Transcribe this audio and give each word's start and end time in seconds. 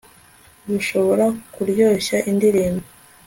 bushobora 0.67 1.25
kuryoshya 1.53 2.17
indirimbo 2.29 2.85